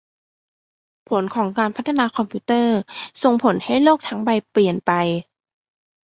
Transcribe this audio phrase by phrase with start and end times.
[1.09, 2.77] ผลของการพัฒนาคอมพิวเตอร์
[3.23, 4.91] ส่งผลให้โลกทั้งใบเปลี่ยนไป